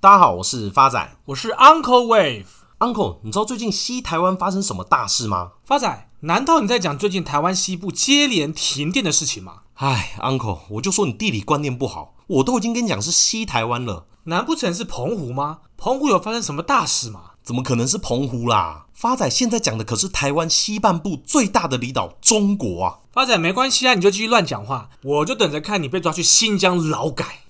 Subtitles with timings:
[0.00, 2.44] 大家好，我是发仔，我是 Uncle Wave。
[2.78, 5.54] Uncle，你知道最近西台湾发生什么大事吗？
[5.64, 9.62] 发仔，难道你在讲最近台湾西部接连停电的事情吗？
[9.74, 15.58] 哎，Uncle，我就说你地理观念不好，我都已经跟你讲是西台湾了，难不成是澎湖吗？
[15.76, 17.32] 澎湖有发生什么大事吗？
[17.42, 18.86] 怎么可能是澎湖啦？
[18.94, 22.98] 发仔现在讲的可是台湾西半部最大的离岛中国啊！
[23.10, 27.40] 发仔没关系啊，你就继续乱讲话，我就等着看你被抓去新疆劳改。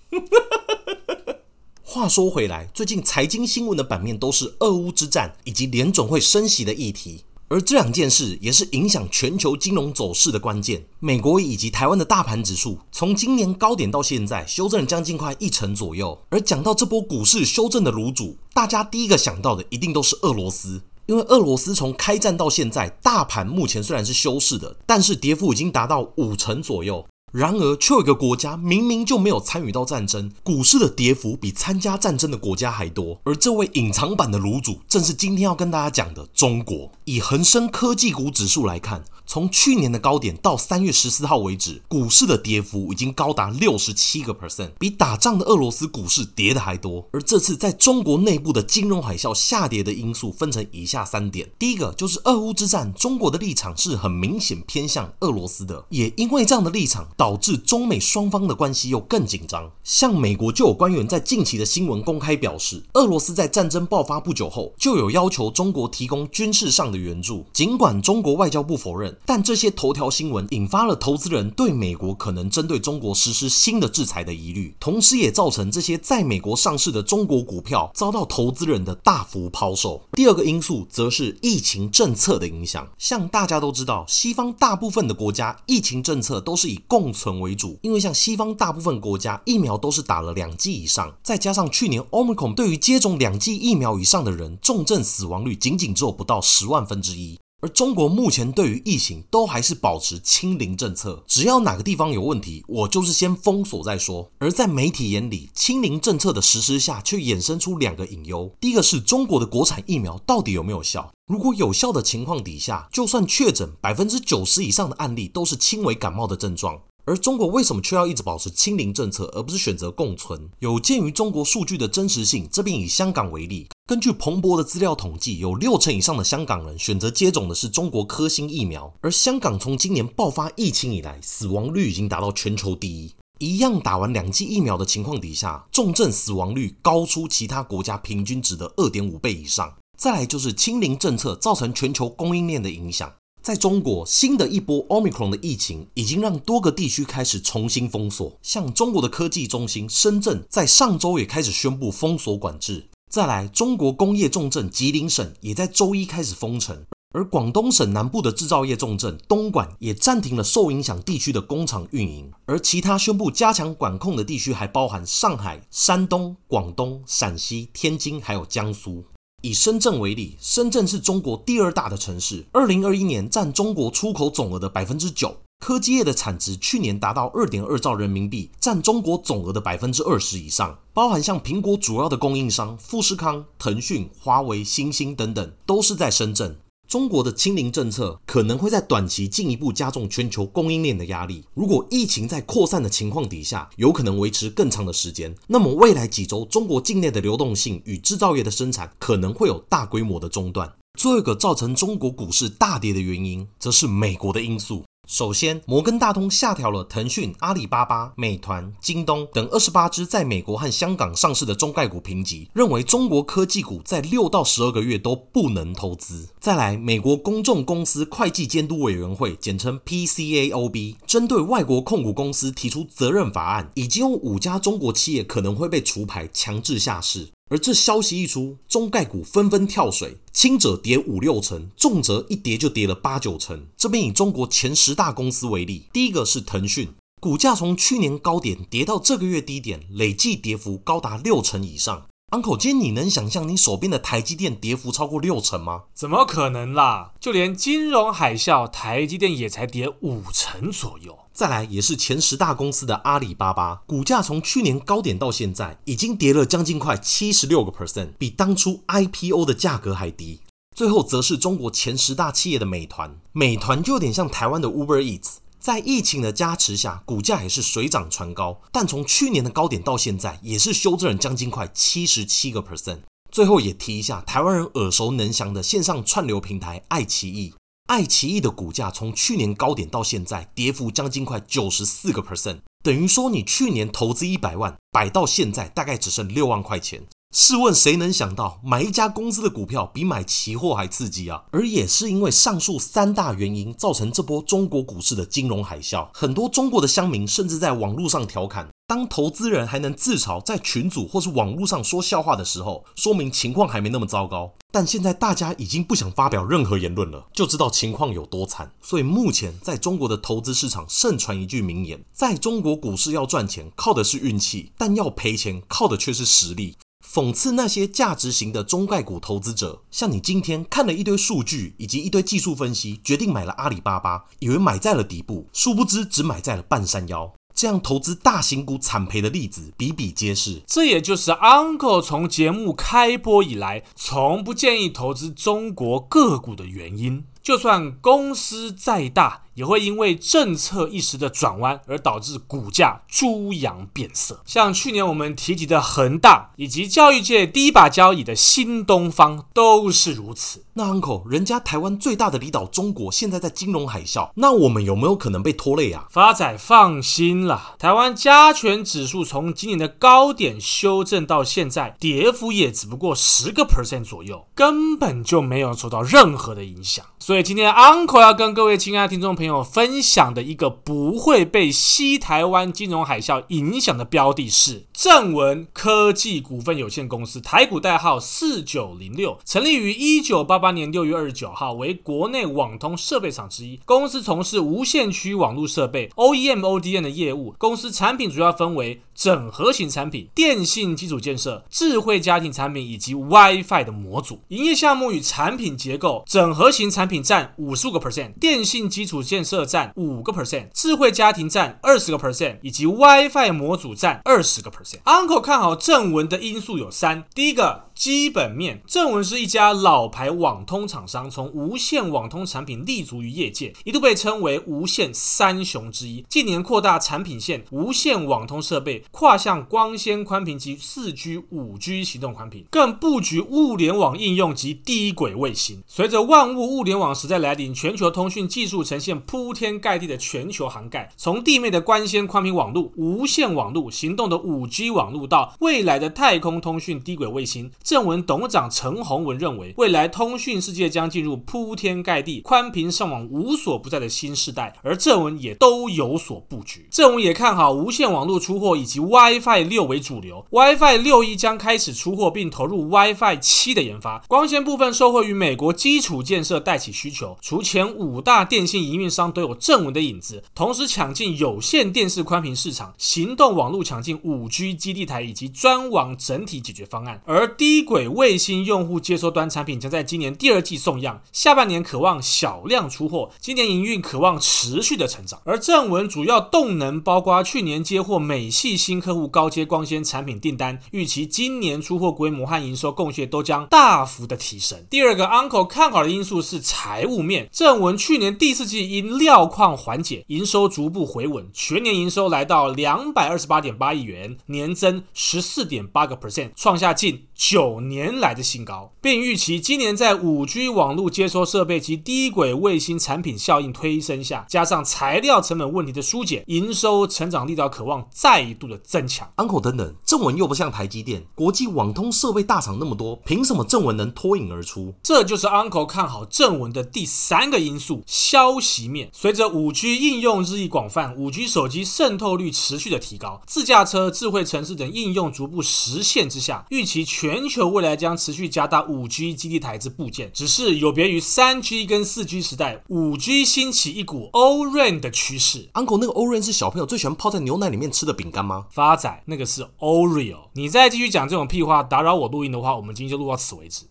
[1.90, 7.24] 话说回来，最近财经新闻的版面都是俄乌之战以及联总会升息的议题。
[7.48, 10.84] 而这两件事也是影响全球金融走势的关键。
[10.98, 16.20] 美国以及台湾的大盘指数，从今年高点到现在修正了将近快一成左右。
[16.28, 27.06] 而讲到这波股市修正的炉主，大家第一个想到的一定都是俄罗斯，因为俄罗斯从开战到现在，大盘目前虽然是休市的，但是跌幅已经达到五成左右。
[27.32, 33.20] 然而，却有一个国家明明就没有参与到战争，股市的跌幅比参加战争的国家还多。
[33.24, 36.90] 而这位隐藏版的炉主，正是今天要跟大家讲的中国。
[37.04, 47.06] 以恒生科技股指数来看，从去年的高点到三月十四号为止，股市的跌幅已经高达六十七个 percent，比打仗的俄罗斯股市跌的还多。
[47.12, 59.68] 而这次在中国内部的金融海啸下跌的因素分成以下三点：第一个就是俄乌之战，中国的立场是很明显偏向俄罗斯的，也因为这样的立场，导致中美双方的关系又更紧张。
[59.82, 69.18] 像美国就有官员在近期的新闻公开表示，俄罗斯在战争爆发不久后就有要求中国提供军事上的援助，尽管中国外交部否认。
[69.26, 80.00] 但这些头条新闻引发了投资人对美国可能针对中国实施新的制裁的疑虑，同时也造成这些在美国上市的中国股票遭到投资人的大幅抛售。
[80.12, 82.86] 第二个因素则是疫情政策的影响。
[82.96, 97.38] 像大家都知道，西方大部分的国家疫情政策都是以共共存为主，因为像西方大部分国家疫苗都是打了两剂以上，再加上去年 Omicron 对于接种两剂疫苗以上的人重症死亡率仅仅只有不到十万分之一。
[97.60, 104.30] 而中国目前对于疫情都还是保持清零政策，只要哪个地方有问题，我就是先封锁再说。
[104.38, 111.10] 而在媒体眼里，清零政策的实施下，却衍生出两个隐忧：第一个是中国的国产疫苗到底有没有效？
[111.26, 116.80] 如果有效的情况底下，就算确诊，百分之九十以上的案例都是轻微感冒的症状。
[117.08, 120.50] 而中国为什么却要一直保持清零政策，而不是选择共存？
[120.58, 128.92] 有鉴于中国数据的真实性，这边以香港为例，根据彭博的资料统计，有六成以上的香港人选择接种的是中国科兴疫苗。
[129.00, 133.10] 而香港从今年爆发疫情以来，死亡率已经达到全球第一。
[133.38, 139.72] 一样打完两剂疫苗的情况底下，重症死亡率高出其他国家平均值的二点五倍以上。
[139.96, 143.10] 再来就是清零政策造成全球供应链的影响。
[143.42, 148.38] 在中国，新的一波 Omicron 的疫情已经让多个地区开始重新封锁。
[148.42, 152.88] 像中国的科技中心深圳，在上周也开始宣布封锁管制。
[153.08, 156.84] 再来，中国工业重镇吉林省也在周一开始封城，
[157.14, 162.30] 而广东省南部的制造业重镇东莞也暂停了受影响地区的工厂运营。
[162.44, 169.02] 而其他宣布加强管控的地区还包含上海、山东、广东、陕西、天津，还有江苏。
[169.40, 175.36] 以深圳为例，深圳是中国第二大的城市，二零二一年占中国出口总额的百分之九。
[175.60, 180.76] 科技业的产值去年达到二点二兆人民币，占中国总额的百分之二十以上。
[180.92, 186.56] 包含像苹果主要的供应商富士康、腾讯、华为、星星等等，都是在深圳。
[186.88, 191.44] 中国的清零政策可能会在短期进一步加重全球供应链的压力。
[191.52, 200.72] 如果疫情在扩散的情况底下，有可能维持更长的时间，那么未来几周中国境内的流动性与制造业的生产可能会有大规模的中断。
[200.98, 204.82] 最后一个造成中国股市大跌的原因，则是美国的因素。
[205.10, 216.28] 首先，摩根大通下调了腾讯、阿里巴巴、美团、京东等二十八只在美国和香港上市的中概股评级，认为中国科技股在六到十二个月都不能投资。
[216.38, 227.30] 再来，美国公众公司会计监督委员会（简称 PCAOB） 针对外国控股公司提出责任法案，已经有五家中国企业可能会被除牌、强制下市。
[227.48, 233.66] 而这消息一出，中概股纷纷跳水，轻者跌五六成，重则一跌就跌了八九成。
[233.76, 236.88] 这边以中国前十大公司为例，第一个是腾讯，
[237.20, 242.06] 股价从去年高点跌到这个月低点，累计跌幅高达六成以上。
[242.30, 245.84] Uncle，今天你能想象你手边的台积电跌幅超过六成吗？
[245.94, 247.12] 怎么可能啦？
[247.18, 251.18] 就连金融海啸，台积电也才跌五成左右。
[251.32, 260.42] 再来，也是前十大公司的阿里巴巴，股价从去年高点到现在，已经跌了将近快七十六个 percent，比当初 IPO 的价格还低。
[260.76, 265.36] 最后，则是中国前十大企业的美团，美团就有点像台湾的 Uber Eats。
[265.60, 273.00] 在疫情的加持下，股价也是水涨船高，但从去年的高点到现在，也是修正了将近快七十七个 percent。
[273.30, 277.52] 最后也提一下，台湾人耳熟能详的线上串流平台爱奇艺，
[277.88, 287.06] 爱奇艺的股价从去年高点到现在，跌幅将近快九十四个 percent，等于说你去年投资一百万，摆到现在大概只剩六万块钱。
[287.30, 291.44] 试问谁能想到买一家公司的股票比买期货还刺激啊？
[291.50, 296.08] 而也是因为上述三大原因，造成这波中国股市的金融海啸。
[296.14, 304.52] 很多中国的乡民甚至在网络上调侃：当投资人还能自嘲在群组或是网络上说笑话的时候，说明情况还没那么糟糕。
[304.72, 308.72] 但现在大家已经不想发表任何言论了，就知道情况有多惨。
[308.82, 316.76] 所以目前在中国的投资市场盛传一句名言：在中国股市要赚钱靠的是运气，但要赔钱靠的却是实力。
[317.10, 327.32] 讽刺那些价值型的中概股投资者，像你今天看了一堆数据以及一堆技术分析，决定买了阿里巴巴，以为买在了底部，殊不知只买在了半山腰。
[327.54, 330.62] 这样投资大型股惨赔的例子比比皆是。
[330.66, 337.24] 这也就是 Uncle 从节目开播以来，从不建议投资中国个股的原因。
[337.48, 344.42] 就算公司再大，也会因为政策一时的转弯而导致股价猪羊变色。
[344.44, 350.66] 像去年我们提及的恒大，以及教育界第一把交椅的新东方，都是如此。
[350.74, 356.06] 那 Uncle，人家台湾最大的离岛中国现在在金融海啸，那我们有没有可能被拖累啊？
[356.10, 367.06] 发仔放心啦，台湾加权指数从今年的高点修正到现在，跌幅也只不过十个 percent 左右，根本就没有受到任何的影响。
[367.28, 383.78] 所以今天 Uncle 要跟各位亲爱的听众朋友分享的一个不会被西台湾金融海啸影响的标的是正文科技股份有限公司，台股代号四九零六，成立于一九八八年六月二十九号，为国内网通设备厂之一。
[383.84, 387.54] 公司从事无线区网络设备 OEM、ODM 的业务。
[387.58, 394.40] 公司产品主要分为整合型产品、电信基础建设、智慧家庭产品以及 WiFi 的模组。
[394.48, 405.00] 营业项目与产品结构：整合型产品占五十五个 percent，电信基础建设占五个 percent，智慧家庭占二十个 percent，以及 WiFi 模组占二十个 percent。
[405.04, 416.24] Uncle 看好正文的因素有三：第一个，基本面，正文是一家老牌网通厂商，从无线网通产品立足于业界，一度被称为无线三雄之一。
[416.28, 419.02] 近年扩大产品线，无线网通设备。
[419.10, 425.82] 跨向光纤宽频及四 G、五 G 行动宽频，更布局物联网应用及低轨卫星。
[425.88, 437.68] 随着万物物联网时代来临，全球通讯技术呈现铺天盖地的全球涵盖，从地面的光纤宽频网络、无线网络、行动的五 G 网络到未来的太空通讯低轨卫星。
[437.88, 446.86] 正文董事长陈宏文认为，未来通讯世界将进入铺天盖地、宽频上网无所不在的新时代，而正文也都有所布局。
[446.90, 449.00] 正文也看好无线网络出货以及。
[449.00, 454.22] WiFi 六为主流，WiFi 六一将开始出货，并投入 WiFi 七的研发。
[454.28, 467.22] 光纤部分受惠于美国基础建设带起需求，除前五大电信营运商都有正文的影子，同时抢进有线电视宽频市场，行动网络抢进五 G 基地台以及专网整体解决方案。
[467.24, 475.40] 而低轨卫星用户接收端产品将在今年第二季送样，下半年可望小量出货，今年营运可望持续的成长。
[475.44, 478.78] 而正文主要动能包括去年接获美系。
[478.78, 484.78] 新客户高阶光纤产品订单，预期今年出货规模和营收贡献都将大幅的提升。
[484.88, 509.30] 第二个 Uncle 看好的因素是财务面，正文去年第四季因料况缓解，营收逐步回稳，全年营收来到两百二十八点八亿元，年增十四点八个 percent，创下近九年来的新高，并预期今年在五 G 网络接收设备及低轨卫星产品效应推升下，加上材料成本问题的疏解，营收成长力道渴望再度的增强。
[509.36, 514.92] Uncle 等等，正文又不像台积电，国际网通设备大厂那么多，凭什么正文能脱颖而出？
[515.04, 519.10] 这就是 Uncle 看好正文的第三个因素：消息面。
[519.12, 527.27] 随着五 G 应用日益广泛，五 G 手机渗透率持续的提高，自驾车、智慧城市等应用逐步实现之下，预期全。
[527.30, 535.68] 全球未来将持续加大五 G 基地台之部件，只是有别于三 G 跟四 G 时代，五 G 兴起一股 O-RAN 的趋势。
[535.74, 538.64] Uncle，那个 O-RAN 是小朋友最喜欢泡在牛奶里面吃的饼干吗？
[538.70, 540.48] 发仔，那个是 Oreo。
[540.54, 543.84] 你再继续讲这种屁话，打扰我录音的话，我们今天就录到此为止。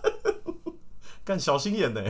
[1.24, 2.02] 干小心眼呢。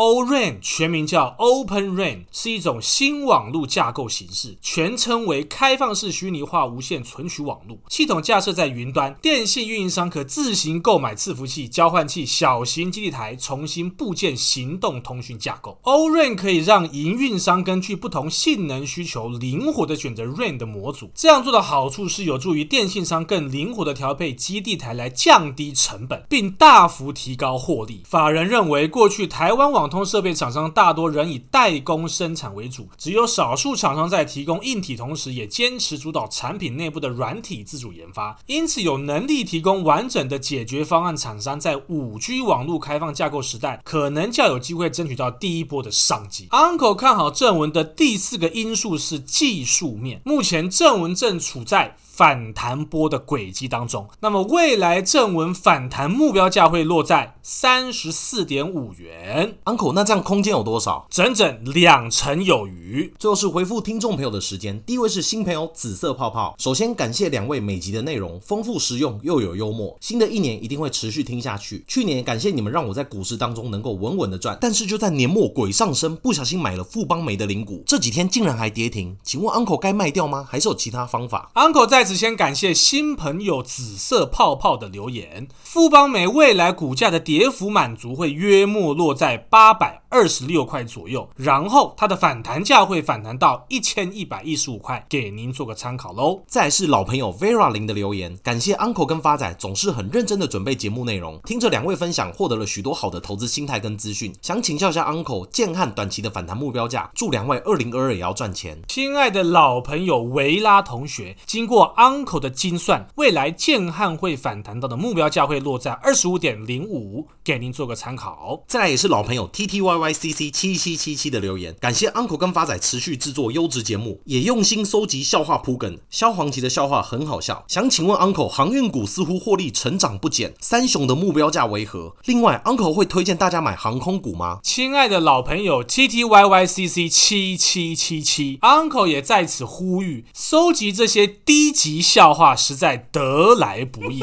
[0.00, 7.76] O-RAN 全名叫 Open RAN，是一种新网络架构形式，全称为开放式虚拟化无线存取网络。
[7.88, 15.76] 系统架设在云端，电信运营商可自行购买伺服器、交换器、小型基地台，重新布建行动通讯架构。
[15.82, 21.10] O-RAN 可以让营运商根据不同性能需求，灵活的选择 RAN 的模组。
[21.12, 28.04] 这样做的好处是有助于电信商更灵活的调配基地台来降低成本，并大幅提高获利。
[28.06, 38.38] 法人认为，过去台湾网通设备厂商大多仍以代工生产为主，只有少数厂商在提供硬体同时，也坚持主导产品内部的软体自主研发。
[38.46, 46.48] 因此，有能力提供完整的解决方案厂商，在五 G 网络开放架构时代，可能较有机会争取到第一波的商机。
[46.48, 51.96] Uncle 看好正文的第四个因素是技术面，目前正文正处在。
[52.18, 59.56] 反弹波的轨迹当中，那么未来正文反弹目标价会落在三十四点五元。
[59.66, 61.06] Uncle，那这样空间有多少？
[61.08, 63.14] 整整两成有余。
[63.20, 66.56] 最后是回复听众朋友的时间，第一位是新朋友紫色泡泡。
[66.58, 71.84] 首先感谢两位每集的内容丰富实用又有幽默，新的一年一定会持续听下去。
[71.86, 79.16] 去年感谢你们让我在股市当中能够稳稳的赚，但是就在年末鬼上身，不小心买了富邦媒的零股，这几天竟然还跌停。
[79.22, 80.44] 请问 Uncle 该卖掉吗？
[80.50, 82.07] 还是有其他方法？Uncle 在。
[82.16, 85.48] 先感谢新朋友紫色泡泡的留言。
[85.62, 96.42] 富邦美未来股价的跌幅满足会约莫落在八百二十六块左右，然后它的反弹价会反弹到一千一百一十五块，给您做个参考喽。
[96.46, 104.34] 再是老朋友 Vera 林的留言，感谢 Uncle 跟发仔总是很认真的准备节目内容，听着两位分享，获得了许多好的投资心态跟资讯。
[104.40, 108.80] 想请教一下 Uncle，建汉短期的反弹目标价，祝两位二零二二也要赚钱。
[108.88, 118.62] 亲爱的老朋友维拉同学，经过 Uncle 的精算，未来建汉会反弹到的目标价会落在二十五点零五，给您做个参考。
[118.68, 125.98] 再来也是老朋友 T T Y Y C C 七七七七的留言，感谢 Uncle 跟发仔持续制作优质节目，也用心收集笑话铺梗。
[126.08, 127.64] 萧煌奇的笑话很好笑。
[127.66, 132.14] 想请问 Uncle，航运股似乎获利成长不减，三雄的目标价为何？
[132.26, 134.60] 另外，Uncle 会推荐大家买航空股吗？
[134.62, 142.28] 亲爱的老朋友 T T Y Y C C 七七七七，Uncle 也在此呼吁，收集这些低级笑。
[142.38, 144.22] 话实在得来不易。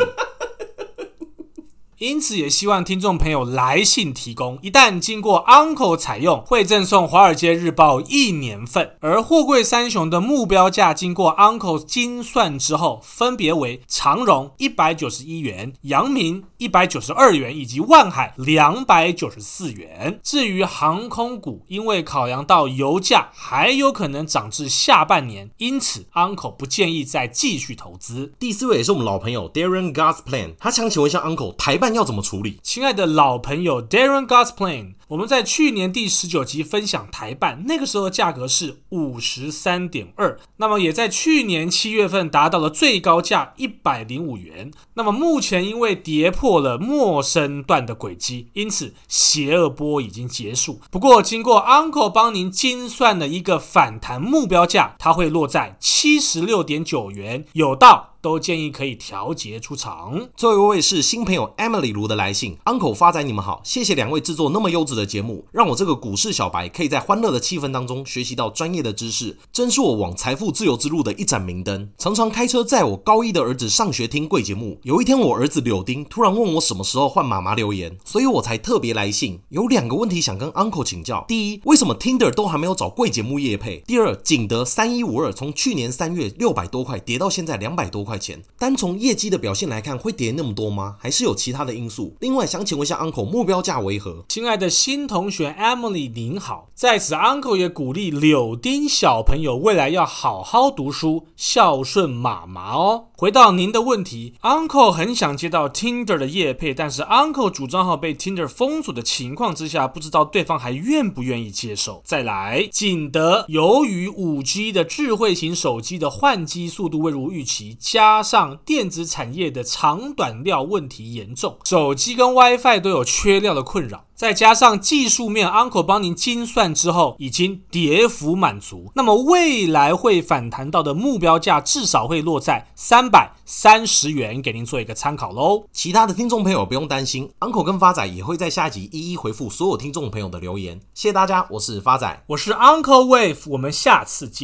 [2.00, 4.60] 因此，也希望听众朋友来信提供。
[4.62, 8.98] 一旦经过 Uncle 采用，会赠送《华尔街日报》一年份。
[9.00, 20.20] 而货柜三雄的目标价经过 Uncle 精算之后，分别为长荣一百九十一元、阳明一百九十二元以及万海两百九十四元。
[20.22, 28.34] 至于航空股，因为考量到油价还有可能涨至下半年，因此 Uncle 不建议再继续投资。
[28.38, 32.60] 第四位也是我们老朋友 Darren Gosplan，他想请问一下 Uncle 台办要怎么处理？
[32.64, 44.72] 亲爱的老朋友 Darren Gosplane，我们在去年第十九集分享台办，那个时候的价格是五十三点二，那么也在去年七月份达到了最高价一百零五元。
[44.96, 50.80] 那么目前因为跌破了陌生段的轨迹，因此邪恶波已经结束。
[50.90, 58.15] 不过经过 Uncle 帮您精算的一个反弹目标价，它会落在七十六点九元，有到。
[58.26, 60.30] 都建议可以调节出场。
[60.36, 71.88] 最后一位是新朋友 Emily 卢的来信，Uncle 发仔你们好，谢谢两位制作那么优质的节目，让我这个股市小白可以在欢乐的气氛当中学习到专业的知识，真是我往财富自由之路的一盏明灯。
[72.00, 81.24] 常常开车载我高一的儿子上学听贵节目，有一天我儿子柳丁突然问我什么时候换妈妈留言，所以我才特别来信，有两个问题想跟 Uncle 请教。
[81.28, 83.84] 第一，为什么 Tinder 都还没有找贵节目业配？
[83.86, 88.26] 第二，景德三一五二从去年三月六百多块跌到现在两百多块块。
[88.26, 90.96] 钱单从业绩的表现来看，会跌那么多吗？
[91.00, 92.16] 还是有其他的因素？
[92.22, 94.26] 另外，想请问一下 Uncle，目标价为何？
[94.30, 103.06] 亲爱的新同学 Emily，您好，在此 Uncle 也鼓励柳丁小朋友未来要好好读书，孝顺妈妈哦。
[103.18, 112.02] 回到您的问题，Uncle 很想接到 Tinder 的业配，但是 Uncle 主账号被 Tinder 封锁的情况之下，不知道对方还愿不愿意接受。
[112.04, 124.06] 再来，景德由于 5G 的智慧型手机的换机速度未如预期，加加上电子产业的长短料问题严重，手机跟 WiFi 都有缺料的困扰。
[124.14, 135.66] 再加上技术面，Uncle 帮您精算之后已经跌幅满足，那么未来会反弹到的目标价至少会落在三百三十元，给您做一个参考喽。
[135.74, 140.80] 其他的听众朋友不用担心，Uncle 跟发仔也会在下集一一回复所有听众朋友的留言。
[140.94, 144.44] 谢谢大家，我是发仔，我是 Uncle Wave，我们下次见。